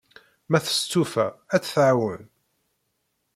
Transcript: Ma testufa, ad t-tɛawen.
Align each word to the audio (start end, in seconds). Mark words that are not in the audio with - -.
Ma 0.49 0.59
testufa, 0.65 1.27
ad 1.55 1.61
t-tɛawen. 1.63 2.23